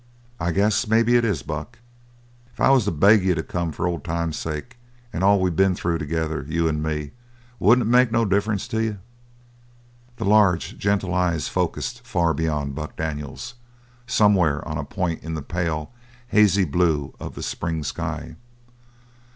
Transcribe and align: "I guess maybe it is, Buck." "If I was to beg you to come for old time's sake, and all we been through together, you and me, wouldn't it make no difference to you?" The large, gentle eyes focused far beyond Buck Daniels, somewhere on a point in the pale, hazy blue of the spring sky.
"I 0.39 0.49
guess 0.49 0.87
maybe 0.87 1.15
it 1.15 1.23
is, 1.23 1.43
Buck." 1.43 1.77
"If 2.51 2.59
I 2.59 2.71
was 2.71 2.85
to 2.85 2.91
beg 2.91 3.23
you 3.23 3.35
to 3.35 3.43
come 3.43 3.71
for 3.71 3.85
old 3.85 4.03
time's 4.03 4.35
sake, 4.35 4.77
and 5.13 5.23
all 5.23 5.39
we 5.39 5.51
been 5.51 5.75
through 5.75 5.99
together, 5.99 6.43
you 6.49 6.67
and 6.67 6.81
me, 6.81 7.11
wouldn't 7.59 7.85
it 7.87 7.91
make 7.91 8.11
no 8.11 8.25
difference 8.25 8.67
to 8.69 8.81
you?" 8.81 8.97
The 10.15 10.25
large, 10.25 10.75
gentle 10.79 11.13
eyes 11.13 11.49
focused 11.49 12.03
far 12.03 12.33
beyond 12.33 12.73
Buck 12.73 12.95
Daniels, 12.95 13.53
somewhere 14.07 14.67
on 14.67 14.79
a 14.79 14.83
point 14.83 15.21
in 15.21 15.35
the 15.35 15.43
pale, 15.43 15.91
hazy 16.29 16.65
blue 16.65 17.13
of 17.19 17.35
the 17.35 17.43
spring 17.43 17.83
sky. 17.83 18.37